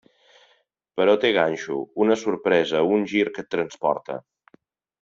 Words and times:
Però 0.99 1.13
té 1.23 1.29
un 1.33 1.35
ganxo, 1.35 1.77
una 2.05 2.17
sorpresa, 2.23 2.81
un 2.97 3.07
gir 3.15 3.23
que 3.37 3.45
et 3.47 3.53
transporta. 3.57 4.19